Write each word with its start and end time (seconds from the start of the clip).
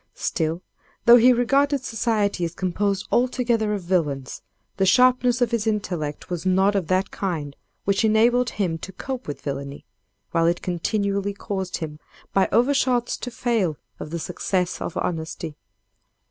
Still, 0.15 0.63
though 1.05 1.17
he 1.17 1.31
regarded 1.31 1.83
society 1.85 2.43
as 2.43 2.55
composed 2.55 3.07
altogether 3.11 3.71
of 3.75 3.83
villains, 3.83 4.41
the 4.77 4.85
sharpness 4.87 5.41
of 5.43 5.51
his 5.51 5.67
intellect 5.67 6.27
was 6.27 6.43
not 6.43 6.73
of 6.73 6.87
that 6.87 7.11
kind 7.11 7.55
which 7.85 8.03
enabled 8.03 8.49
him 8.57 8.79
to 8.79 8.91
cope 8.93 9.27
with 9.27 9.41
villany, 9.43 9.85
while 10.31 10.47
it 10.47 10.63
continually 10.63 11.33
caused 11.35 11.77
him 11.77 11.99
by 12.33 12.49
overshots 12.51 13.15
to 13.19 13.29
fail 13.29 13.77
of 13.99 14.09
the 14.09 14.17
success 14.17 14.81
of 14.81 14.97
honesty. 14.97 15.55